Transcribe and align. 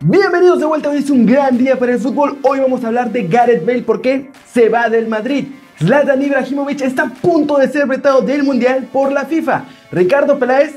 Bienvenidos 0.00 0.60
de 0.60 0.64
vuelta, 0.64 0.90
hoy 0.90 0.98
es 0.98 1.10
un 1.10 1.26
gran 1.26 1.58
día 1.58 1.76
para 1.76 1.90
el 1.90 1.98
fútbol. 1.98 2.38
Hoy 2.42 2.60
vamos 2.60 2.84
a 2.84 2.86
hablar 2.86 3.10
de 3.10 3.24
Gareth 3.24 3.66
Bale 3.66 3.82
porque 3.82 4.30
se 4.48 4.68
va 4.68 4.88
del 4.88 5.08
Madrid. 5.08 5.46
Zlatan 5.76 6.22
Ibrahimovic 6.22 6.82
está 6.82 7.02
a 7.02 7.10
punto 7.10 7.58
de 7.58 7.68
ser 7.68 7.88
vetado 7.88 8.20
del 8.20 8.44
Mundial 8.44 8.88
por 8.92 9.10
la 9.10 9.24
FIFA. 9.24 9.64
Ricardo 9.90 10.38
Peláez 10.38 10.76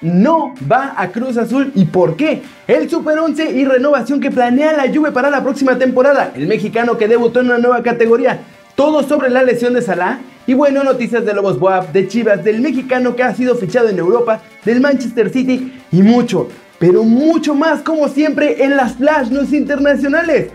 no 0.00 0.54
va 0.70 0.94
a 0.96 1.08
Cruz 1.10 1.36
Azul. 1.36 1.72
¿Y 1.74 1.86
por 1.86 2.14
qué? 2.14 2.42
El 2.68 2.88
Super 2.88 3.18
11 3.18 3.50
y 3.50 3.64
renovación 3.64 4.20
que 4.20 4.30
planea 4.30 4.72
la 4.72 4.94
Juve 4.94 5.10
para 5.10 5.30
la 5.30 5.42
próxima 5.42 5.76
temporada. 5.76 6.30
El 6.36 6.46
mexicano 6.46 6.96
que 6.96 7.08
debutó 7.08 7.40
en 7.40 7.46
una 7.46 7.58
nueva 7.58 7.82
categoría. 7.82 8.38
Todo 8.76 9.02
sobre 9.02 9.30
la 9.30 9.42
lesión 9.42 9.74
de 9.74 9.82
Salah. 9.82 10.20
Y 10.46 10.54
bueno, 10.54 10.84
noticias 10.84 11.24
de 11.24 11.34
Lobos 11.34 11.58
Boab, 11.58 11.90
de 11.90 12.06
Chivas, 12.06 12.44
del 12.44 12.60
mexicano 12.60 13.16
que 13.16 13.24
ha 13.24 13.34
sido 13.34 13.56
fichado 13.56 13.88
en 13.88 13.98
Europa, 13.98 14.42
del 14.64 14.80
Manchester 14.80 15.30
City 15.30 15.72
y 15.90 16.02
mucho, 16.02 16.48
pero 16.80 17.04
mucho 17.04 17.54
más 17.54 17.82
como 17.82 18.08
siempre 18.08 18.64
en 18.64 18.74
las 18.74 18.94
Flash 18.94 19.28
News 19.28 19.52
internacionales. 19.52 20.48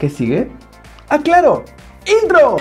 ¿Qué 0.00 0.08
sigue? 0.08 0.48
Ah, 1.10 1.18
claro, 1.18 1.62
intro. 2.22 2.56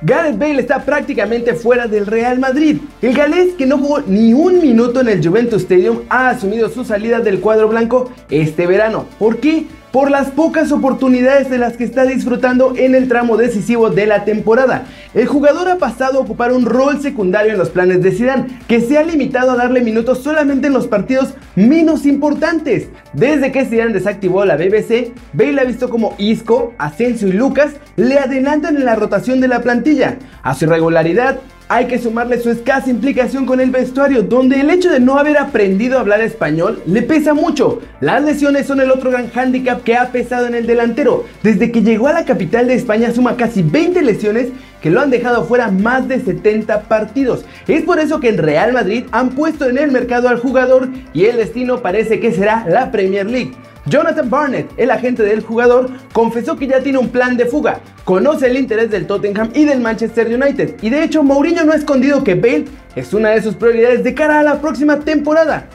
Gareth 0.00 0.38
Bale 0.38 0.60
está 0.60 0.82
prácticamente 0.86 1.52
fuera 1.52 1.86
del 1.86 2.06
Real 2.06 2.38
Madrid. 2.38 2.78
El 3.02 3.14
galés, 3.14 3.52
que 3.58 3.66
no 3.66 3.76
jugó 3.76 4.00
ni 4.00 4.32
un 4.32 4.58
minuto 4.62 5.02
en 5.02 5.08
el 5.08 5.26
Juventus 5.26 5.62
Stadium, 5.62 5.98
ha 6.08 6.30
asumido 6.30 6.70
su 6.70 6.82
salida 6.82 7.20
del 7.20 7.40
cuadro 7.40 7.68
blanco 7.68 8.10
este 8.30 8.66
verano. 8.66 9.04
¿Por 9.18 9.36
qué? 9.36 9.66
Por 9.98 10.12
las 10.12 10.30
pocas 10.30 10.70
oportunidades 10.70 11.50
de 11.50 11.58
las 11.58 11.76
que 11.76 11.82
está 11.82 12.04
disfrutando 12.04 12.72
en 12.76 12.94
el 12.94 13.08
tramo 13.08 13.36
decisivo 13.36 13.90
de 13.90 14.06
la 14.06 14.24
temporada. 14.24 14.84
El 15.12 15.26
jugador 15.26 15.68
ha 15.68 15.78
pasado 15.78 16.18
a 16.18 16.22
ocupar 16.22 16.52
un 16.52 16.66
rol 16.66 17.02
secundario 17.02 17.50
en 17.50 17.58
los 17.58 17.70
planes 17.70 18.00
de 18.00 18.12
Zidane, 18.12 18.60
que 18.68 18.80
se 18.80 18.96
ha 18.96 19.02
limitado 19.02 19.50
a 19.50 19.56
darle 19.56 19.80
minutos 19.80 20.22
solamente 20.22 20.68
en 20.68 20.72
los 20.72 20.86
partidos 20.86 21.34
menos 21.56 22.06
importantes. 22.06 22.86
Desde 23.12 23.50
que 23.50 23.64
Zidane 23.64 23.92
desactivó 23.92 24.44
la 24.44 24.56
BBC, 24.56 25.12
Bale 25.32 25.60
ha 25.60 25.64
visto 25.64 25.90
como 25.90 26.14
Isco, 26.16 26.74
Asensio 26.78 27.26
y 27.26 27.32
Lucas 27.32 27.72
le 27.96 28.20
adelantan 28.20 28.76
en 28.76 28.84
la 28.84 28.94
rotación 28.94 29.40
de 29.40 29.48
la 29.48 29.62
plantilla. 29.62 30.16
A 30.44 30.54
su 30.54 30.66
irregularidad 30.66 31.40
hay 31.68 31.86
que 31.86 31.98
sumarle 31.98 32.40
su 32.40 32.50
escasa 32.50 32.90
implicación 32.90 33.44
con 33.44 33.60
el 33.60 33.70
vestuario, 33.70 34.22
donde 34.22 34.60
el 34.60 34.70
hecho 34.70 34.90
de 34.90 35.00
no 35.00 35.18
haber 35.18 35.36
aprendido 35.36 35.98
a 35.98 36.00
hablar 36.00 36.22
español 36.22 36.82
le 36.86 37.02
pesa 37.02 37.34
mucho. 37.34 37.80
Las 38.00 38.22
lesiones 38.22 38.66
son 38.66 38.80
el 38.80 38.90
otro 38.90 39.10
gran 39.10 39.30
hándicap 39.30 39.82
que 39.82 39.96
ha 39.96 40.10
pesado 40.10 40.46
en 40.46 40.54
el 40.54 40.66
delantero. 40.66 41.24
Desde 41.42 41.70
que 41.70 41.82
llegó 41.82 42.08
a 42.08 42.14
la 42.14 42.24
capital 42.24 42.66
de 42.68 42.74
España 42.74 43.12
suma 43.12 43.36
casi 43.36 43.62
20 43.62 44.02
lesiones 44.02 44.48
que 44.80 44.90
lo 44.90 45.00
han 45.00 45.10
dejado 45.10 45.44
fuera 45.44 45.70
más 45.70 46.08
de 46.08 46.20
70 46.20 46.82
partidos. 46.82 47.44
Es 47.66 47.82
por 47.82 47.98
eso 47.98 48.20
que 48.20 48.28
en 48.28 48.38
Real 48.38 48.72
Madrid 48.72 49.04
han 49.10 49.30
puesto 49.30 49.68
en 49.68 49.76
el 49.76 49.92
mercado 49.92 50.28
al 50.28 50.38
jugador 50.38 50.88
y 51.12 51.24
el 51.26 51.36
destino 51.36 51.82
parece 51.82 52.20
que 52.20 52.32
será 52.32 52.64
la 52.68 52.90
Premier 52.90 53.26
League. 53.26 53.52
Jonathan 53.88 54.28
Barnett, 54.28 54.70
el 54.76 54.90
agente 54.90 55.22
del 55.22 55.42
jugador, 55.42 55.88
confesó 56.12 56.56
que 56.56 56.66
ya 56.66 56.80
tiene 56.80 56.98
un 56.98 57.08
plan 57.08 57.36
de 57.36 57.46
fuga, 57.46 57.80
conoce 58.04 58.46
el 58.46 58.58
interés 58.58 58.90
del 58.90 59.06
Tottenham 59.06 59.50
y 59.54 59.64
del 59.64 59.80
Manchester 59.80 60.26
United, 60.26 60.76
y 60.82 60.90
de 60.90 61.04
hecho 61.04 61.22
Mourinho 61.22 61.64
no 61.64 61.72
ha 61.72 61.76
escondido 61.76 62.22
que 62.22 62.34
Bale 62.34 62.66
es 62.94 63.14
una 63.14 63.30
de 63.30 63.42
sus 63.42 63.54
prioridades 63.54 64.04
de 64.04 64.14
cara 64.14 64.40
a 64.40 64.42
la 64.42 64.60
próxima 64.60 64.98
temporada. 65.00 65.68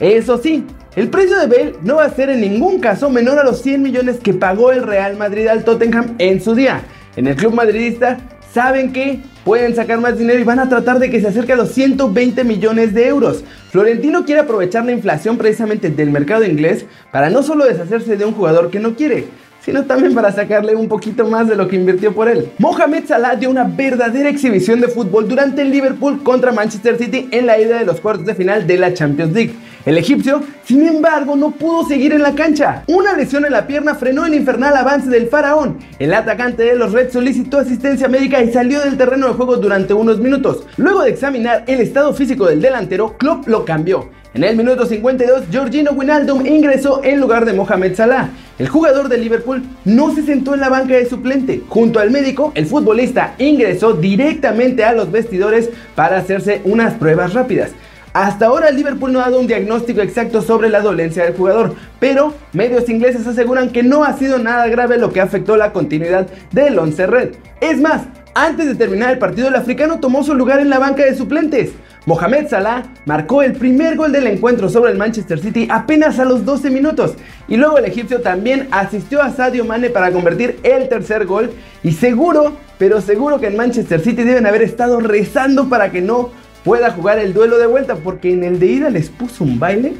Eso 0.00 0.38
sí, 0.38 0.64
el 0.96 1.08
precio 1.08 1.38
de 1.38 1.46
Bale 1.46 1.74
no 1.82 1.96
va 1.96 2.04
a 2.04 2.10
ser 2.10 2.30
en 2.30 2.40
ningún 2.40 2.80
caso 2.80 3.10
menor 3.10 3.38
a 3.38 3.44
los 3.44 3.60
100 3.62 3.82
millones 3.82 4.18
que 4.22 4.32
pagó 4.32 4.72
el 4.72 4.82
Real 4.82 5.16
Madrid 5.16 5.48
al 5.48 5.64
Tottenham 5.64 6.14
en 6.18 6.40
su 6.40 6.54
día. 6.54 6.82
En 7.16 7.26
el 7.26 7.36
club 7.36 7.52
madridista 7.52 8.18
saben 8.58 8.92
que 8.92 9.20
pueden 9.44 9.76
sacar 9.76 10.00
más 10.00 10.18
dinero 10.18 10.40
y 10.40 10.42
van 10.42 10.58
a 10.58 10.68
tratar 10.68 10.98
de 10.98 11.10
que 11.10 11.20
se 11.20 11.28
acerque 11.28 11.52
a 11.52 11.56
los 11.56 11.70
120 11.70 12.42
millones 12.42 12.92
de 12.92 13.06
euros. 13.06 13.44
Florentino 13.70 14.24
quiere 14.24 14.40
aprovechar 14.40 14.84
la 14.84 14.90
inflación 14.90 15.38
precisamente 15.38 15.90
del 15.90 16.10
mercado 16.10 16.44
inglés 16.44 16.84
para 17.12 17.30
no 17.30 17.44
solo 17.44 17.64
deshacerse 17.66 18.16
de 18.16 18.24
un 18.24 18.34
jugador 18.34 18.68
que 18.68 18.80
no 18.80 18.96
quiere, 18.96 19.26
sino 19.64 19.84
también 19.84 20.12
para 20.12 20.32
sacarle 20.32 20.74
un 20.74 20.88
poquito 20.88 21.24
más 21.28 21.46
de 21.46 21.54
lo 21.54 21.68
que 21.68 21.76
invirtió 21.76 22.12
por 22.12 22.28
él. 22.28 22.50
Mohamed 22.58 23.04
Salah 23.06 23.36
dio 23.36 23.48
una 23.48 23.62
verdadera 23.62 24.28
exhibición 24.28 24.80
de 24.80 24.88
fútbol 24.88 25.28
durante 25.28 25.62
el 25.62 25.70
Liverpool 25.70 26.24
contra 26.24 26.50
Manchester 26.50 26.98
City 26.98 27.28
en 27.30 27.46
la 27.46 27.60
ida 27.60 27.78
de 27.78 27.86
los 27.86 28.00
cuartos 28.00 28.26
de 28.26 28.34
final 28.34 28.66
de 28.66 28.76
la 28.76 28.92
Champions 28.92 29.34
League. 29.34 29.54
El 29.88 29.96
egipcio, 29.96 30.42
sin 30.66 30.86
embargo, 30.86 31.34
no 31.34 31.52
pudo 31.52 31.88
seguir 31.88 32.12
en 32.12 32.20
la 32.20 32.34
cancha. 32.34 32.82
Una 32.88 33.14
lesión 33.14 33.46
en 33.46 33.52
la 33.52 33.66
pierna 33.66 33.94
frenó 33.94 34.26
el 34.26 34.34
infernal 34.34 34.76
avance 34.76 35.08
del 35.08 35.28
faraón. 35.28 35.78
El 35.98 36.12
atacante 36.12 36.62
de 36.62 36.76
los 36.76 36.92
Reds 36.92 37.14
solicitó 37.14 37.58
asistencia 37.58 38.06
médica 38.06 38.42
y 38.42 38.52
salió 38.52 38.82
del 38.82 38.98
terreno 38.98 39.28
de 39.28 39.32
juego 39.32 39.56
durante 39.56 39.94
unos 39.94 40.18
minutos. 40.18 40.66
Luego 40.76 41.04
de 41.04 41.08
examinar 41.08 41.64
el 41.66 41.80
estado 41.80 42.12
físico 42.12 42.46
del 42.46 42.60
delantero, 42.60 43.16
Klopp 43.16 43.48
lo 43.48 43.64
cambió. 43.64 44.10
En 44.34 44.44
el 44.44 44.58
minuto 44.58 44.84
52, 44.84 45.44
Georgino 45.50 45.92
Wijnaldum 45.92 46.46
ingresó 46.46 47.02
en 47.02 47.18
lugar 47.18 47.46
de 47.46 47.54
Mohamed 47.54 47.94
Salah. 47.94 48.28
El 48.58 48.68
jugador 48.68 49.08
de 49.08 49.16
Liverpool 49.16 49.62
no 49.86 50.14
se 50.14 50.22
sentó 50.22 50.52
en 50.52 50.60
la 50.60 50.68
banca 50.68 50.96
de 50.96 51.06
suplente. 51.06 51.62
Junto 51.66 51.98
al 51.98 52.10
médico, 52.10 52.52
el 52.56 52.66
futbolista 52.66 53.34
ingresó 53.38 53.94
directamente 53.94 54.84
a 54.84 54.92
los 54.92 55.10
vestidores 55.10 55.70
para 55.94 56.18
hacerse 56.18 56.60
unas 56.64 56.92
pruebas 56.92 57.32
rápidas. 57.32 57.70
Hasta 58.12 58.46
ahora 58.46 58.70
Liverpool 58.70 59.12
no 59.12 59.20
ha 59.20 59.24
dado 59.24 59.40
un 59.40 59.46
diagnóstico 59.46 60.00
exacto 60.00 60.42
sobre 60.42 60.68
la 60.70 60.80
dolencia 60.80 61.24
del 61.24 61.34
jugador, 61.34 61.74
pero 62.00 62.34
medios 62.52 62.88
ingleses 62.88 63.26
aseguran 63.26 63.70
que 63.70 63.82
no 63.82 64.04
ha 64.04 64.14
sido 64.14 64.38
nada 64.38 64.66
grave 64.68 64.98
lo 64.98 65.12
que 65.12 65.20
afectó 65.20 65.56
la 65.56 65.72
continuidad 65.72 66.26
del 66.50 66.78
11 66.78 67.06
red. 67.06 67.34
Es 67.60 67.80
más, 67.80 68.02
antes 68.34 68.66
de 68.66 68.74
terminar 68.74 69.10
el 69.10 69.18
partido 69.18 69.48
el 69.48 69.56
africano 69.56 69.98
tomó 69.98 70.22
su 70.22 70.34
lugar 70.34 70.60
en 70.60 70.70
la 70.70 70.78
banca 70.78 71.04
de 71.04 71.16
suplentes. 71.16 71.72
Mohamed 72.06 72.48
Salah 72.48 72.84
marcó 73.04 73.42
el 73.42 73.52
primer 73.52 73.96
gol 73.96 74.12
del 74.12 74.28
encuentro 74.28 74.70
sobre 74.70 74.92
el 74.92 74.96
Manchester 74.96 75.38
City 75.40 75.68
apenas 75.70 76.18
a 76.18 76.24
los 76.24 76.44
12 76.44 76.70
minutos 76.70 77.14
y 77.48 77.56
luego 77.56 77.76
el 77.76 77.84
egipcio 77.84 78.22
también 78.22 78.68
asistió 78.70 79.20
a 79.20 79.30
Sadio 79.30 79.64
Mane 79.64 79.90
para 79.90 80.10
convertir 80.10 80.58
el 80.62 80.88
tercer 80.88 81.26
gol 81.26 81.50
y 81.82 81.92
seguro, 81.92 82.56
pero 82.78 83.00
seguro 83.00 83.40
que 83.40 83.48
en 83.48 83.56
Manchester 83.56 84.00
City 84.00 84.22
deben 84.22 84.46
haber 84.46 84.62
estado 84.62 85.00
rezando 85.00 85.68
para 85.68 85.90
que 85.90 86.00
no 86.00 86.30
pueda 86.68 86.90
jugar 86.90 87.18
el 87.18 87.32
duelo 87.32 87.56
de 87.56 87.66
vuelta 87.66 87.94
porque 87.94 88.30
en 88.30 88.44
el 88.44 88.58
de 88.58 88.66
ida 88.66 88.90
les 88.90 89.08
puso 89.08 89.42
un 89.42 89.58
baile 89.58 89.94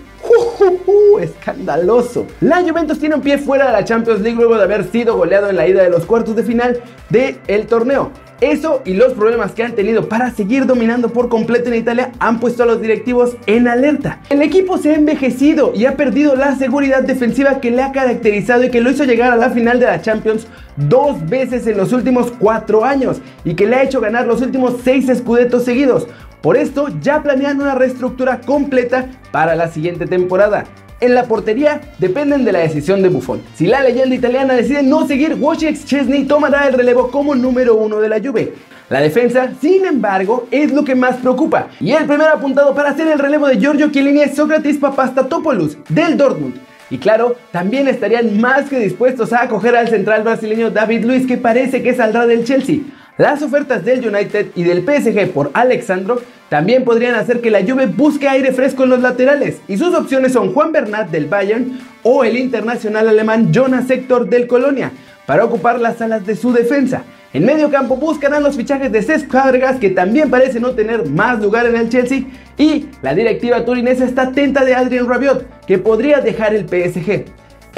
escandaloso. 1.19 2.27
La 2.43 2.61
Juventus 2.61 2.99
tiene 2.99 3.15
un 3.15 3.23
pie 3.23 3.39
fuera 3.39 3.69
de 3.69 3.73
la 3.73 3.87
Champions 3.87 4.21
League 4.21 4.37
luego 4.37 4.59
de 4.59 4.65
haber 4.65 4.84
sido 4.84 5.17
goleado 5.17 5.49
en 5.49 5.56
la 5.56 5.67
ida 5.67 5.83
de 5.83 5.89
los 5.89 6.05
cuartos 6.05 6.37
de 6.37 6.43
final 6.43 6.79
del 7.09 7.67
torneo. 7.67 8.11
Eso 8.43 8.83
y 8.84 8.93
los 8.93 9.15
problemas 9.15 9.53
que 9.53 9.65
han 9.65 9.75
tenido 9.75 10.11
para 10.11 10.31
seguir 10.31 10.67
dominando 10.67 11.09
por 11.09 11.31
completo 11.31 11.71
en 11.71 11.77
Italia 11.77 12.12
han 12.21 12.39
puesto 12.39 12.65
a 12.65 12.67
los 12.67 12.83
directivos 12.83 13.37
en 13.47 13.67
alerta. 13.67 14.21
El 14.29 14.43
equipo 14.43 14.77
se 14.77 14.91
ha 14.91 14.95
envejecido 14.95 15.73
y 15.75 15.87
ha 15.87 15.97
perdido 15.97 16.37
la 16.37 16.55
seguridad 16.55 17.03
defensiva 17.03 17.61
que 17.61 17.71
le 17.71 17.83
ha 17.83 17.93
caracterizado 17.93 18.62
y 18.62 18.71
que 18.71 18.83
lo 18.83 18.91
hizo 18.91 19.05
llegar 19.05 19.33
a 19.33 19.37
la 19.37 19.50
final 19.50 19.81
de 19.81 19.87
la 19.87 20.03
Champions 20.03 20.47
dos 20.77 21.29
veces 21.29 21.67
en 21.67 21.79
los 21.79 21.93
últimos 21.93 22.31
cuatro 22.39 22.85
años 22.85 23.21
y 23.45 23.55
que 23.55 23.67
le 23.67 23.77
ha 23.77 23.83
hecho 23.83 24.00
ganar 24.00 24.27
los 24.27 24.41
últimos 24.41 24.75
seis 24.85 25.09
escudetos 25.09 25.65
seguidos. 25.65 26.06
Por 26.43 26.56
esto 26.56 26.88
ya 27.00 27.22
planean 27.22 27.60
una 27.60 27.75
reestructura 27.75 28.41
completa 28.41 29.06
para 29.32 29.56
la 29.56 29.69
siguiente 29.69 30.06
temporada. 30.06 30.65
En 31.00 31.15
la 31.15 31.25
portería 31.25 31.81
dependen 31.99 32.44
de 32.44 32.53
la 32.53 32.60
decisión 32.60 33.03
de 33.03 33.09
Buffon. 33.09 33.41
Si 33.54 33.66
la 33.66 33.82
leyenda 33.82 34.15
italiana 34.15 34.54
decide 34.54 34.82
no 34.82 35.06
seguir, 35.06 35.34
Wojciech 35.34 35.84
Chesney 35.84 36.25
tomará 36.25 36.66
el 36.66 36.75
relevo 36.75 37.10
como 37.10 37.34
número 37.34 37.76
uno 37.76 38.00
de 38.00 38.09
la 38.09 38.21
Juve. 38.21 38.54
La 38.88 39.00
defensa, 39.00 39.53
sin 39.60 39.84
embargo, 39.84 40.49
es 40.50 40.72
lo 40.72 40.84
que 40.84 40.94
más 40.94 41.16
preocupa. 41.16 41.69
Y 41.78 41.93
el 41.93 42.06
primer 42.06 42.28
apuntado 42.28 42.75
para 42.75 42.91
hacer 42.91 43.06
el 43.06 43.19
relevo 43.19 43.47
de 43.47 43.59
Giorgio 43.59 43.91
Chiellini 43.91 44.22
es 44.22 44.34
Sócrates 44.34 44.78
Papastatopoulos, 44.78 45.76
del 45.88 46.16
Dortmund. 46.16 46.55
Y 46.91 46.99
claro, 46.99 47.37
también 47.53 47.87
estarían 47.87 48.41
más 48.41 48.69
que 48.69 48.78
dispuestos 48.78 49.32
a 49.32 49.43
acoger 49.43 49.76
al 49.76 49.88
central 49.88 50.22
brasileño 50.22 50.70
David 50.70 51.05
Luiz 51.05 51.26
que 51.26 51.37
parece 51.37 51.82
que 51.82 51.94
saldrá 51.94 52.26
del 52.26 52.44
Chelsea. 52.44 52.78
Las 53.19 53.43
ofertas 53.43 53.84
del 53.84 54.06
United 54.06 54.47
y 54.55 54.62
del 54.62 54.84
PSG 54.84 55.32
por 55.32 55.50
Alexandro 55.53 56.23
también 56.49 56.85
podrían 56.85 57.17
hacer 57.17 57.41
que 57.41 57.50
la 57.50 57.62
Juve 57.62 57.87
busque 57.87 58.29
aire 58.29 58.53
fresco 58.53 58.85
en 58.85 58.91
los 58.91 59.00
laterales 59.00 59.61
y 59.67 59.76
sus 59.76 59.93
opciones 59.93 60.32
son 60.32 60.55
Juan 60.55 60.70
Bernat 60.70 61.11
del 61.11 61.26
Bayern 61.26 61.81
o 62.05 62.23
el 62.23 62.37
internacional 62.37 63.09
alemán 63.09 63.53
Jonas 63.53 63.91
Hector 63.91 64.29
del 64.29 64.47
Colonia 64.47 64.93
para 65.26 65.44
ocupar 65.44 65.81
las 65.81 66.00
alas 66.00 66.25
de 66.26 66.37
su 66.37 66.53
defensa. 66.53 67.03
En 67.32 67.44
medio 67.44 67.73
campo 67.73 67.97
buscarán 67.97 68.44
los 68.44 68.56
fichajes 68.56 68.93
de 68.93 69.03
Cesc 69.03 69.29
Fábregas 69.29 69.81
que 69.81 69.91
también 69.91 70.31
parece 70.31 70.61
no 70.61 70.71
tener 70.76 71.11
más 71.11 71.41
lugar 71.41 71.67
en 71.67 71.75
el 71.75 71.88
Chelsea 71.88 72.23
y 72.56 72.87
la 73.03 73.17
directiva 73.17 73.64
turinesa 73.64 74.05
está 74.05 74.23
atenta 74.29 74.64
de 74.64 74.76
Adrian 74.76 75.09
Rabiot 75.09 75.67
que 75.67 75.79
podría 75.79 76.21
dejar 76.21 76.55
el 76.55 76.69
PSG. 76.69 77.25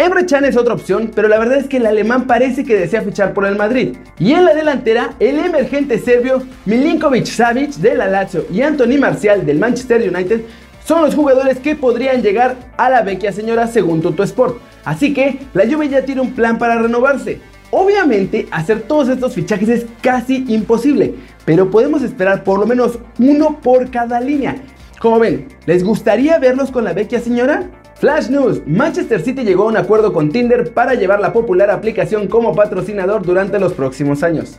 Emre 0.00 0.24
Can 0.24 0.46
es 0.46 0.56
otra 0.56 0.72
opción, 0.72 1.10
pero 1.14 1.28
la 1.28 1.38
verdad 1.38 1.58
es 1.58 1.68
que 1.68 1.76
el 1.76 1.84
alemán 1.84 2.26
parece 2.26 2.64
que 2.64 2.74
desea 2.74 3.02
fichar 3.02 3.34
por 3.34 3.44
el 3.44 3.56
Madrid. 3.56 3.98
Y 4.18 4.32
en 4.32 4.46
la 4.46 4.54
delantera, 4.54 5.10
el 5.20 5.38
emergente 5.38 5.98
serbio 5.98 6.42
Milinkovic 6.64 7.26
Savic 7.26 7.72
de 7.74 7.96
la 7.96 8.06
Lazio 8.06 8.46
y 8.50 8.62
Anthony 8.62 8.98
Marcial 8.98 9.44
del 9.44 9.58
Manchester 9.58 10.00
United 10.00 10.40
son 10.86 11.02
los 11.02 11.14
jugadores 11.14 11.58
que 11.58 11.76
podrían 11.76 12.22
llegar 12.22 12.56
a 12.78 12.88
la 12.88 13.02
vecchia 13.02 13.30
señora 13.30 13.66
según 13.66 14.00
Toto 14.00 14.22
Sport. 14.22 14.56
Así 14.86 15.12
que 15.12 15.40
la 15.52 15.66
Juve 15.66 15.90
ya 15.90 16.02
tiene 16.02 16.22
un 16.22 16.32
plan 16.32 16.56
para 16.56 16.80
renovarse. 16.80 17.38
Obviamente, 17.70 18.48
hacer 18.52 18.80
todos 18.80 19.10
estos 19.10 19.34
fichajes 19.34 19.68
es 19.68 19.86
casi 20.00 20.46
imposible, 20.48 21.14
pero 21.44 21.70
podemos 21.70 22.00
esperar 22.00 22.42
por 22.42 22.58
lo 22.58 22.64
menos 22.64 22.98
uno 23.18 23.60
por 23.60 23.90
cada 23.90 24.18
línea. 24.18 24.56
Como 24.98 25.18
ven, 25.18 25.48
¿les 25.66 25.84
gustaría 25.84 26.38
verlos 26.38 26.70
con 26.70 26.84
la 26.84 26.94
vecchia 26.94 27.20
señora? 27.20 27.68
Flash 28.00 28.30
News, 28.30 28.62
Manchester 28.66 29.20
City 29.20 29.44
llegó 29.44 29.64
a 29.64 29.66
un 29.66 29.76
acuerdo 29.76 30.14
con 30.14 30.32
Tinder 30.32 30.72
para 30.72 30.94
llevar 30.94 31.20
la 31.20 31.34
popular 31.34 31.70
aplicación 31.70 32.28
como 32.28 32.54
patrocinador 32.54 33.26
durante 33.26 33.60
los 33.60 33.74
próximos 33.74 34.22
años. 34.22 34.58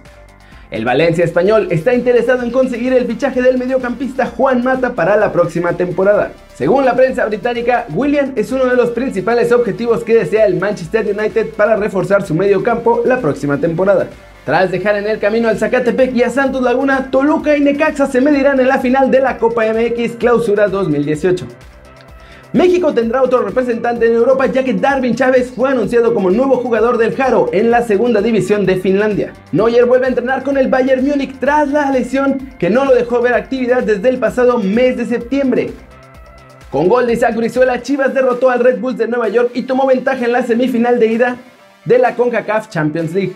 El 0.70 0.86
Valencia 0.86 1.26
español 1.26 1.68
está 1.72 1.96
interesado 1.96 2.44
en 2.44 2.52
conseguir 2.52 2.94
el 2.94 3.08
fichaje 3.08 3.42
del 3.42 3.58
mediocampista 3.58 4.28
Juan 4.28 4.64
Mata 4.64 4.94
para 4.94 5.18
la 5.18 5.34
próxima 5.34 5.74
temporada. 5.74 6.34
Según 6.54 6.86
la 6.86 6.96
prensa 6.96 7.26
británica, 7.26 7.88
William 7.90 8.32
es 8.36 8.52
uno 8.52 8.68
de 8.68 8.76
los 8.76 8.92
principales 8.92 9.52
objetivos 9.52 10.04
que 10.04 10.14
desea 10.14 10.46
el 10.46 10.60
Manchester 10.60 11.04
United 11.08 11.50
para 11.58 11.76
reforzar 11.78 12.22
su 12.22 12.36
mediocampo 12.36 13.02
la 13.06 13.22
próxima 13.22 13.58
temporada. 13.58 14.08
Tras 14.46 14.70
dejar 14.70 14.98
en 14.98 15.08
el 15.08 15.18
camino 15.18 15.50
al 15.50 15.58
Zacatepec 15.58 16.16
y 16.16 16.22
a 16.22 16.30
Santos 16.30 16.62
Laguna, 16.62 17.10
Toluca 17.10 17.58
y 17.58 17.62
Necaxa 17.62 18.06
se 18.06 18.22
medirán 18.22 18.60
en 18.60 18.68
la 18.68 18.78
final 18.78 19.10
de 19.10 19.22
la 19.22 19.40
Copa 19.40 19.64
MX 19.66 20.18
Clausura 20.18 20.68
2018. 20.68 21.48
México 22.54 22.94
tendrá 22.94 23.24
otro 23.24 23.44
representante 23.44 24.08
en 24.08 24.14
Europa 24.14 24.46
ya 24.48 24.62
que 24.66 24.74
Darwin 24.74 25.16
Chávez 25.16 25.54
fue 25.56 25.70
anunciado 25.70 26.14
como 26.14 26.30
nuevo 26.30 26.58
jugador 26.58 26.98
del 26.98 27.16
Jaro 27.16 27.50
en 27.54 27.72
la 27.72 27.82
segunda 27.82 28.22
división 28.22 28.66
de 28.66 28.76
Finlandia. 28.76 29.32
Neuer 29.54 29.86
vuelve 29.86 30.08
a 30.08 30.10
entrenar 30.10 30.44
con 30.44 30.58
el 30.58 30.68
Bayern 30.68 31.08
Múnich 31.08 31.40
tras 31.40 31.70
la 31.70 31.90
lesión 31.92 32.50
que 32.60 32.70
no 32.70 32.84
lo 32.84 32.94
dejó 32.94 33.22
ver 33.22 33.36
actividad 33.36 33.84
desde 33.84 34.10
el 34.10 34.18
pasado 34.18 34.58
mes 34.58 34.98
de 34.98 35.06
septiembre. 35.06 35.72
Con 36.70 36.90
gol 36.90 37.08
de 37.08 37.14
Isaac 37.14 37.38
Brizuela, 37.38 37.82
Chivas 37.82 38.14
derrotó 38.14 38.50
al 38.50 38.60
Red 38.60 38.80
Bulls 38.80 38.98
de 38.98 39.08
Nueva 39.08 39.30
York 39.30 39.52
y 39.54 39.64
tomó 39.64 39.88
ventaja 39.88 40.26
en 40.26 40.34
la 40.34 40.44
semifinal 40.44 41.00
de 41.00 41.08
ida 41.08 41.38
de 41.86 42.00
la 42.00 42.16
CONCACAF 42.16 42.68
Champions 42.68 43.14
League. 43.14 43.34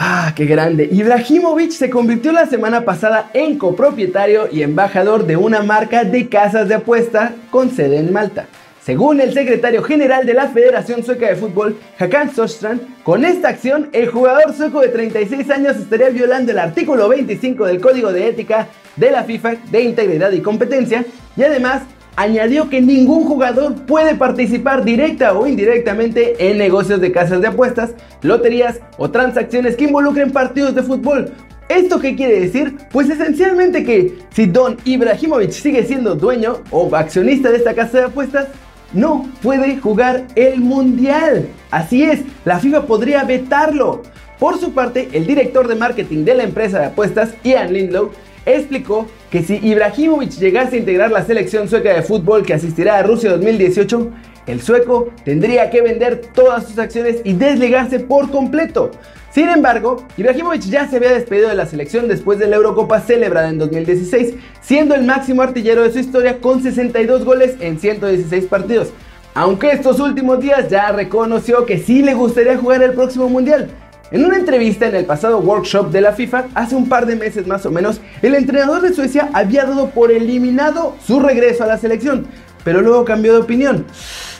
Ah, 0.00 0.32
qué 0.36 0.46
grande. 0.46 0.88
Ibrahimovic 0.92 1.72
se 1.72 1.90
convirtió 1.90 2.30
la 2.30 2.46
semana 2.46 2.84
pasada 2.84 3.30
en 3.34 3.58
copropietario 3.58 4.48
y 4.50 4.62
embajador 4.62 5.26
de 5.26 5.36
una 5.36 5.62
marca 5.62 6.04
de 6.04 6.28
casas 6.28 6.68
de 6.68 6.76
apuesta 6.76 7.34
con 7.50 7.72
sede 7.72 7.98
en 7.98 8.12
Malta. 8.12 8.46
Según 8.80 9.20
el 9.20 9.34
secretario 9.34 9.82
general 9.82 10.24
de 10.24 10.34
la 10.34 10.48
Federación 10.50 11.02
Sueca 11.02 11.26
de 11.26 11.34
Fútbol, 11.34 11.76
Hakan 11.98 12.32
Sostrand, 12.32 13.02
con 13.02 13.24
esta 13.24 13.48
acción 13.48 13.88
el 13.92 14.08
jugador 14.08 14.54
sueco 14.54 14.80
de 14.80 14.88
36 14.88 15.50
años 15.50 15.76
estaría 15.76 16.10
violando 16.10 16.52
el 16.52 16.60
artículo 16.60 17.08
25 17.08 17.66
del 17.66 17.80
Código 17.80 18.12
de 18.12 18.28
Ética 18.28 18.68
de 18.94 19.10
la 19.10 19.24
FIFA 19.24 19.56
de 19.68 19.82
Integridad 19.82 20.30
y 20.30 20.40
Competencia 20.40 21.04
y 21.36 21.42
además 21.42 21.82
añadió 22.18 22.68
que 22.68 22.80
ningún 22.80 23.24
jugador 23.24 23.76
puede 23.86 24.16
participar 24.16 24.84
directa 24.84 25.38
o 25.38 25.46
indirectamente 25.46 26.50
en 26.50 26.58
negocios 26.58 27.00
de 27.00 27.12
casas 27.12 27.40
de 27.40 27.46
apuestas, 27.46 27.94
loterías 28.22 28.80
o 28.96 29.08
transacciones 29.08 29.76
que 29.76 29.84
involucren 29.84 30.32
partidos 30.32 30.74
de 30.74 30.82
fútbol, 30.82 31.32
¿Esto 31.68 32.00
qué 32.00 32.16
quiere 32.16 32.40
decir? 32.40 32.78
Pues 32.90 33.10
esencialmente 33.10 33.84
que 33.84 34.20
si 34.30 34.46
Don 34.46 34.78
Ibrahimovic 34.86 35.50
sigue 35.50 35.84
siendo 35.84 36.14
dueño 36.14 36.62
o 36.70 36.96
accionista 36.96 37.50
de 37.50 37.58
esta 37.58 37.74
casa 37.74 37.98
de 37.98 38.04
apuestas, 38.04 38.48
no 38.94 39.30
puede 39.42 39.76
jugar 39.76 40.26
el 40.34 40.60
Mundial. 40.60 41.46
Así 41.70 42.04
es, 42.04 42.20
la 42.46 42.58
FIFA 42.58 42.86
podría 42.86 43.24
vetarlo. 43.24 44.02
Por 44.38 44.58
su 44.58 44.72
parte, 44.72 45.10
el 45.12 45.26
director 45.26 45.68
de 45.68 45.74
marketing 45.74 46.24
de 46.24 46.36
la 46.36 46.44
empresa 46.44 46.78
de 46.78 46.86
apuestas, 46.86 47.34
Ian 47.44 47.70
Lindlow, 47.70 48.12
explicó 48.46 49.06
que 49.30 49.42
si 49.42 49.56
Ibrahimovic 49.56 50.38
llegase 50.38 50.76
a 50.76 50.78
integrar 50.78 51.10
la 51.10 51.24
selección 51.24 51.68
sueca 51.68 51.92
de 51.94 52.02
fútbol 52.02 52.44
que 52.44 52.54
asistirá 52.54 52.98
a 52.98 53.02
Rusia 53.02 53.30
2018, 53.30 54.10
el 54.46 54.62
sueco 54.62 55.10
tendría 55.24 55.68
que 55.68 55.82
vender 55.82 56.22
todas 56.32 56.66
sus 56.66 56.78
acciones 56.78 57.20
y 57.24 57.34
desligarse 57.34 58.00
por 58.00 58.30
completo. 58.30 58.90
Sin 59.30 59.50
embargo, 59.50 60.06
Ibrahimovic 60.16 60.62
ya 60.62 60.88
se 60.88 60.96
había 60.96 61.12
despedido 61.12 61.50
de 61.50 61.54
la 61.54 61.66
selección 61.66 62.08
después 62.08 62.38
de 62.38 62.46
la 62.46 62.56
Eurocopa 62.56 63.00
celebrada 63.00 63.50
en 63.50 63.58
2016, 63.58 64.34
siendo 64.62 64.94
el 64.94 65.04
máximo 65.04 65.42
artillero 65.42 65.82
de 65.82 65.92
su 65.92 65.98
historia 65.98 66.40
con 66.40 66.62
62 66.62 67.24
goles 67.26 67.56
en 67.60 67.78
116 67.78 68.46
partidos. 68.46 68.88
Aunque 69.34 69.70
estos 69.70 70.00
últimos 70.00 70.40
días 70.40 70.70
ya 70.70 70.90
reconoció 70.90 71.66
que 71.66 71.78
sí 71.78 72.02
le 72.02 72.14
gustaría 72.14 72.56
jugar 72.56 72.82
el 72.82 72.94
próximo 72.94 73.28
Mundial. 73.28 73.68
En 74.10 74.24
una 74.24 74.38
entrevista 74.38 74.86
en 74.86 74.94
el 74.94 75.04
pasado 75.04 75.38
workshop 75.38 75.90
de 75.90 76.00
la 76.00 76.14
FIFA, 76.14 76.46
hace 76.54 76.74
un 76.74 76.88
par 76.88 77.04
de 77.04 77.14
meses 77.14 77.46
más 77.46 77.66
o 77.66 77.70
menos, 77.70 78.00
el 78.22 78.34
entrenador 78.34 78.80
de 78.80 78.94
Suecia 78.94 79.28
había 79.34 79.66
dado 79.66 79.90
por 79.90 80.10
eliminado 80.10 80.96
su 81.06 81.20
regreso 81.20 81.64
a 81.64 81.66
la 81.66 81.76
selección, 81.76 82.26
pero 82.64 82.80
luego 82.80 83.04
cambió 83.04 83.34
de 83.34 83.40
opinión. 83.40 83.84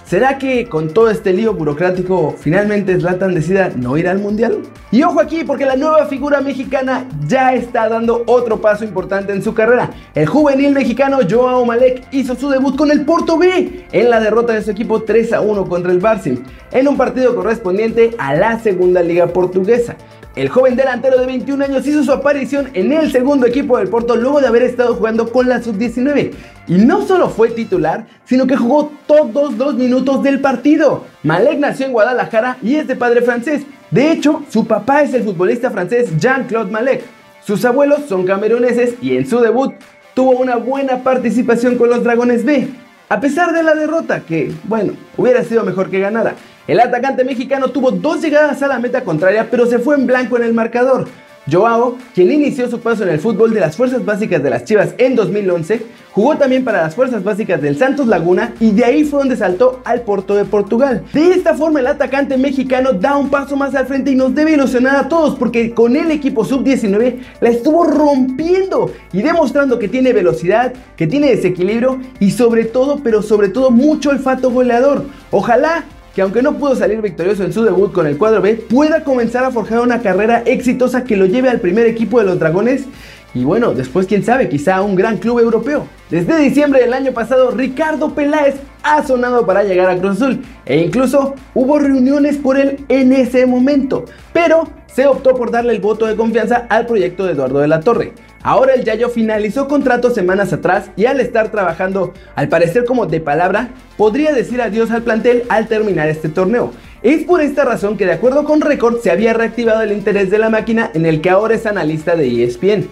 ¿Será 0.09 0.39
que 0.39 0.71
con 0.71 0.95
todo 0.95 1.11
este 1.11 1.35
lío 1.35 1.53
burocrático 1.53 2.35
finalmente 2.41 2.99
Zlatan 2.99 3.35
decida 3.35 3.71
no 3.77 3.99
ir 3.99 4.09
al 4.09 4.19
mundial? 4.19 4.63
Y 4.91 5.03
ojo 5.03 5.21
aquí 5.21 5.45
porque 5.45 5.67
la 5.67 5.77
nueva 5.77 6.07
figura 6.07 6.41
mexicana 6.41 7.07
ya 7.27 7.53
está 7.53 7.91
dando 7.91 8.23
otro 8.27 8.59
paso 8.59 8.85
importante 8.85 9.35
en 9.35 9.43
su 9.43 9.53
carrera. 9.53 9.91
El 10.15 10.27
juvenil 10.27 10.73
mexicano 10.73 11.19
Joao 11.29 11.67
Malek 11.67 12.07
hizo 12.11 12.35
su 12.37 12.49
debut 12.49 12.75
con 12.75 12.91
el 12.91 13.05
Porto 13.05 13.37
B 13.37 13.85
en 13.93 14.09
la 14.09 14.19
derrota 14.19 14.55
de 14.55 14.63
su 14.63 14.71
equipo 14.71 15.03
3 15.03 15.35
a 15.35 15.43
1 15.43 15.69
contra 15.69 15.93
el 15.93 16.01
Barça 16.01 16.43
en 16.73 16.89
un 16.89 16.97
partido 16.97 17.37
correspondiente 17.37 18.13
a 18.17 18.35
la 18.35 18.59
segunda 18.61 19.03
liga 19.03 19.27
portuguesa. 19.27 19.95
El 20.39 20.51
joven 20.51 20.77
delantero 20.77 21.19
de 21.19 21.27
21 21.27 21.65
años 21.65 21.85
hizo 21.85 22.05
su 22.05 22.13
aparición 22.13 22.71
en 22.75 22.93
el 22.93 23.11
segundo 23.11 23.45
equipo 23.45 23.77
del 23.77 23.89
Porto 23.89 24.15
luego 24.15 24.41
de 24.41 24.47
haber 24.47 24.63
estado 24.63 24.95
jugando 24.95 25.33
con 25.33 25.49
la 25.49 25.61
sub-19. 25.61 26.31
Y 26.69 26.75
no 26.75 27.05
solo 27.05 27.29
fue 27.29 27.49
titular, 27.51 28.07
sino 28.25 28.47
que 28.47 28.57
jugó 28.57 28.93
todos 29.09 29.55
los 29.55 29.75
minutos 29.75 30.23
del 30.23 30.41
partido. 30.41 31.07
Malek 31.25 31.59
nació 31.59 31.87
en 31.87 31.93
Guadalajara 31.93 32.57
y 32.63 32.77
es 32.77 32.87
de 32.87 32.95
padre 32.95 33.23
francés. 33.23 33.65
De 33.91 34.13
hecho, 34.13 34.45
su 34.49 34.65
papá 34.65 35.03
es 35.03 35.13
el 35.13 35.25
futbolista 35.25 35.73
francés 35.73 36.17
Jean-Claude 36.17 36.71
Malek. 36.71 37.03
Sus 37.45 37.65
abuelos 37.65 38.03
son 38.09 38.25
cameruneses 38.25 38.95
y 39.03 39.17
en 39.17 39.27
su 39.27 39.41
debut 39.41 39.75
tuvo 40.15 40.39
una 40.39 40.55
buena 40.55 41.03
participación 41.03 41.77
con 41.77 41.91
los 41.91 42.05
Dragones 42.05 42.45
B. 42.45 42.69
A 43.09 43.19
pesar 43.19 43.53
de 43.53 43.65
la 43.65 43.75
derrota, 43.75 44.21
que, 44.21 44.53
bueno, 44.63 44.93
hubiera 45.17 45.43
sido 45.43 45.65
mejor 45.65 45.91
que 45.91 45.99
ganada. 45.99 46.37
El 46.69 46.81
atacante 46.81 47.25
mexicano 47.25 47.69
tuvo 47.69 47.91
dos 47.91 48.21
llegadas 48.21 48.63
a 48.63 48.69
la 48.69 48.79
meta 48.79 49.03
contraria, 49.03 49.49
pero 49.51 49.65
se 49.65 49.79
fue 49.79 49.95
en 49.95 50.07
blanco 50.07 50.37
en 50.37 50.43
el 50.43 50.53
marcador. 50.53 51.09
Joao, 51.51 51.97
quien 52.15 52.31
inició 52.31 52.69
su 52.69 52.79
paso 52.79 53.05
en 53.05 53.09
el 53.09 53.21
fútbol 53.21 53.55
de 53.55 53.61
las 53.61 53.75
fuerzas 53.75 54.05
básicas 54.05 54.43
de 54.43 54.51
las 54.51 54.65
Chivas 54.65 54.91
en 54.99 55.17
2011, 55.17 55.81
jugó 56.13 56.37
también 56.37 56.65
para 56.65 56.83
las 56.83 56.95
fuerzas 56.95 57.25
básicas 57.25 57.63
del 57.63 57.79
Santos 57.79 58.07
Laguna 58.07 58.53
y 58.61 58.73
de 58.73 58.85
ahí 58.85 59.05
fue 59.05 59.21
donde 59.21 59.35
saltó 59.35 59.81
al 59.87 60.03
Porto 60.03 60.35
de 60.35 60.45
Portugal. 60.45 61.05
De 61.15 61.31
esta 61.31 61.55
forma 61.55 61.81
el 61.81 61.87
atacante 61.87 62.37
mexicano 62.37 62.93
da 62.93 63.17
un 63.17 63.31
paso 63.31 63.57
más 63.57 63.75
al 63.75 63.87
frente 63.87 64.11
y 64.11 64.15
nos 64.15 64.35
debe 64.35 64.53
ilusionar 64.53 64.97
a 64.97 65.09
todos 65.09 65.37
porque 65.39 65.73
con 65.73 65.97
el 65.97 66.11
equipo 66.11 66.45
sub-19 66.45 67.17
la 67.41 67.49
estuvo 67.49 67.85
rompiendo 67.85 68.93
y 69.11 69.23
demostrando 69.23 69.79
que 69.79 69.89
tiene 69.89 70.13
velocidad, 70.13 70.75
que 70.99 71.07
tiene 71.07 71.31
desequilibrio 71.31 71.99
y 72.21 72.33
sobre 72.33 72.67
todo, 72.67 73.01
pero 73.03 73.23
sobre 73.23 73.49
todo 73.49 73.71
mucho 73.71 74.11
olfato 74.11 74.51
goleador. 74.51 75.07
Ojalá 75.31 75.87
que 76.19 76.23
aunque 76.23 76.43
no 76.43 76.59
pudo 76.59 76.75
salir 76.75 77.01
victorioso 77.01 77.45
en 77.45 77.53
su 77.53 77.63
debut 77.63 77.93
con 77.93 78.05
el 78.05 78.19
cuadro 78.19 78.43
B, 78.43 78.57
pueda 78.57 79.05
comenzar 79.05 79.45
a 79.45 79.53
forjar 79.53 79.79
una 79.79 80.03
carrera 80.03 80.43
exitosa 80.47 81.05
que 81.05 81.17
lo 81.17 81.27
lleve 81.27 81.49
al 81.49 81.61
primer 81.61 81.87
equipo 81.87 82.19
de 82.19 82.25
los 82.25 82.41
Dragones 82.41 82.87
y 83.35 83.45
bueno, 83.45 83.73
después 83.73 84.09
quién 84.09 84.25
sabe, 84.25 84.49
quizá 84.49 84.75
a 84.75 84.83
un 84.83 84.97
gran 84.97 85.19
club 85.19 85.39
europeo. 85.39 85.87
Desde 86.11 86.39
diciembre 86.39 86.81
del 86.81 86.95
año 86.95 87.13
pasado, 87.13 87.51
Ricardo 87.51 88.15
Peláez 88.15 88.55
ha 88.83 89.07
sonado 89.07 89.45
para 89.45 89.63
llegar 89.63 89.91
a 89.91 89.99
Cruz 89.99 90.17
Azul 90.17 90.43
e 90.65 90.79
incluso 90.79 91.35
hubo 91.53 91.79
reuniones 91.79 92.39
por 92.39 92.59
él 92.59 92.83
en 92.89 93.13
ese 93.13 93.45
momento, 93.45 94.07
pero 94.33 94.69
se 94.87 95.07
optó 95.07 95.35
por 95.35 95.51
darle 95.51 95.75
el 95.75 95.83
voto 95.83 96.07
de 96.07 96.17
confianza 96.17 96.67
al 96.71 96.87
proyecto 96.87 97.27
de 97.27 97.33
Eduardo 97.33 97.59
de 97.59 97.69
la 97.69 97.81
Torre. 97.81 98.15
Ahora 98.43 98.73
el 98.73 98.85
Yayo 98.85 99.11
finalizó 99.11 99.69
contrato 99.69 100.11
semanas 100.11 100.51
atrás 100.55 100.91
y 100.97 101.05
al 101.05 101.21
estar 101.21 101.51
trabajando, 101.51 102.15
al 102.37 102.49
parecer 102.49 102.87
como 102.87 103.05
de 103.05 103.21
palabra, 103.21 103.69
podría 103.99 104.33
decir 104.33 104.63
adiós 104.63 104.91
al 104.91 105.03
plantel 105.03 105.43
al 105.51 105.69
terminar 105.69 106.09
este 106.09 106.31
torneo. 106.31 106.73
Es 107.03 107.25
por 107.25 107.43
esta 107.43 107.67
razón 107.67 107.99
que 107.99 108.07
de 108.07 108.13
acuerdo 108.13 108.45
con 108.45 108.63
Record 108.63 109.01
se 109.01 109.11
había 109.11 109.35
reactivado 109.35 109.83
el 109.83 109.93
interés 109.93 110.31
de 110.31 110.39
la 110.39 110.49
máquina 110.49 110.91
en 110.95 111.05
el 111.05 111.21
que 111.21 111.29
ahora 111.29 111.55
es 111.55 111.67
analista 111.67 112.17
de 112.17 112.45
ESPN. 112.45 112.89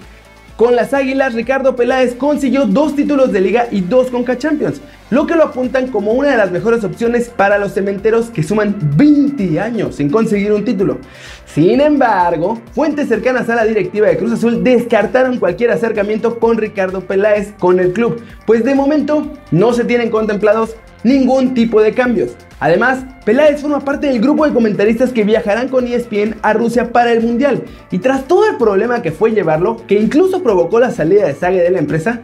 Con 0.56 0.74
las 0.74 0.94
Águilas, 0.94 1.34
Ricardo 1.34 1.76
Peláez 1.76 2.14
consiguió 2.14 2.64
dos 2.64 2.96
títulos 2.96 3.30
de 3.30 3.42
liga 3.42 3.68
y 3.70 3.82
dos 3.82 4.06
Conca 4.06 4.38
Champions, 4.38 4.80
lo 5.10 5.26
que 5.26 5.34
lo 5.34 5.44
apuntan 5.44 5.88
como 5.88 6.12
una 6.12 6.30
de 6.30 6.38
las 6.38 6.50
mejores 6.50 6.82
opciones 6.82 7.28
para 7.28 7.58
los 7.58 7.74
cementeros 7.74 8.30
que 8.30 8.42
suman 8.42 8.74
20 8.96 9.60
años 9.60 9.96
sin 9.96 10.08
conseguir 10.08 10.54
un 10.54 10.64
título. 10.64 10.96
Sin 11.44 11.82
embargo, 11.82 12.58
fuentes 12.72 13.08
cercanas 13.08 13.50
a 13.50 13.54
la 13.54 13.66
directiva 13.66 14.06
de 14.06 14.16
Cruz 14.16 14.32
Azul 14.32 14.64
descartaron 14.64 15.38
cualquier 15.38 15.72
acercamiento 15.72 16.38
con 16.38 16.56
Ricardo 16.56 17.02
Peláez 17.02 17.52
con 17.58 17.78
el 17.78 17.92
club, 17.92 18.22
pues 18.46 18.64
de 18.64 18.74
momento 18.74 19.30
no 19.50 19.74
se 19.74 19.84
tienen 19.84 20.08
contemplados 20.08 20.74
ningún 21.04 21.54
tipo 21.54 21.80
de 21.80 21.92
cambios. 21.92 22.32
Además, 22.58 23.04
Peláez 23.24 23.60
forma 23.60 23.80
parte 23.80 24.06
del 24.06 24.20
grupo 24.20 24.46
de 24.46 24.54
comentaristas 24.54 25.12
que 25.12 25.24
viajarán 25.24 25.68
con 25.68 25.86
ESPN 25.86 26.36
a 26.42 26.52
Rusia 26.52 26.92
para 26.92 27.12
el 27.12 27.22
Mundial. 27.22 27.64
Y 27.90 27.98
tras 27.98 28.26
todo 28.26 28.48
el 28.48 28.56
problema 28.56 29.02
que 29.02 29.12
fue 29.12 29.32
llevarlo, 29.32 29.76
que 29.86 30.00
incluso 30.00 30.42
provocó 30.42 30.80
la 30.80 30.90
salida 30.90 31.26
de 31.26 31.34
Sague 31.34 31.62
de 31.62 31.70
la 31.70 31.78
empresa, 31.78 32.20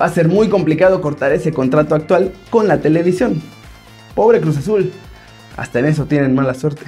va 0.00 0.06
a 0.06 0.12
ser 0.12 0.28
muy 0.28 0.48
complicado 0.48 1.00
cortar 1.00 1.32
ese 1.32 1.52
contrato 1.52 1.94
actual 1.94 2.32
con 2.50 2.66
la 2.66 2.78
televisión. 2.78 3.40
Pobre 4.14 4.40
Cruz 4.40 4.58
Azul, 4.58 4.92
hasta 5.56 5.78
en 5.78 5.86
eso 5.86 6.06
tienen 6.06 6.34
mala 6.34 6.54
suerte. 6.54 6.82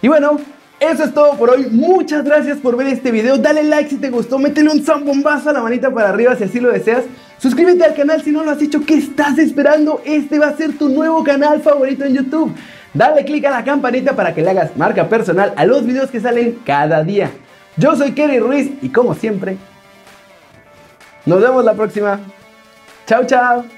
Y 0.00 0.08
bueno, 0.08 0.38
Eso 0.78 1.04
es 1.04 1.14
todo 1.14 1.38
por 1.38 1.48
hoy, 1.48 1.68
muchas 1.70 2.22
gracias 2.22 2.58
por 2.58 2.76
ver 2.76 2.88
este 2.88 3.10
video, 3.10 3.38
dale 3.38 3.64
like 3.64 3.88
si 3.88 3.96
te 3.96 4.10
gustó, 4.10 4.38
métele 4.38 4.68
un 4.68 4.84
zambombazo 4.84 5.48
a 5.48 5.54
la 5.54 5.62
manita 5.62 5.90
para 5.90 6.10
arriba 6.10 6.36
si 6.36 6.44
así 6.44 6.60
lo 6.60 6.70
deseas, 6.70 7.04
suscríbete 7.38 7.84
al 7.84 7.94
canal 7.94 8.22
si 8.22 8.32
no 8.32 8.42
lo 8.42 8.50
has 8.50 8.62
hecho, 8.62 8.84
¿qué 8.84 8.94
estás 8.94 9.38
esperando? 9.38 10.02
Este 10.04 10.38
va 10.38 10.48
a 10.48 10.56
ser 10.56 10.76
tu 10.76 10.88
nuevo 10.88 11.22
canal 11.24 11.60
favorito 11.60 12.04
en 12.04 12.14
YouTube. 12.14 12.54
Dale 12.94 13.24
click 13.24 13.44
a 13.44 13.50
la 13.50 13.64
campanita 13.64 14.16
para 14.16 14.34
que 14.34 14.42
le 14.42 14.50
hagas 14.50 14.76
marca 14.76 15.08
personal 15.08 15.52
a 15.56 15.66
los 15.66 15.84
videos 15.84 16.10
que 16.10 16.20
salen 16.20 16.58
cada 16.64 17.02
día. 17.02 17.30
Yo 17.76 17.94
soy 17.94 18.12
Kerry 18.12 18.38
Ruiz 18.38 18.70
y 18.80 18.88
como 18.88 19.14
siempre, 19.14 19.58
nos 21.26 21.42
vemos 21.42 21.64
la 21.64 21.74
próxima. 21.74 22.20
Chao, 23.06 23.24
chao. 23.26 23.75